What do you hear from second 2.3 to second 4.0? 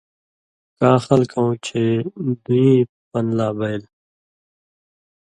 دوییں پن لا بئ تھہ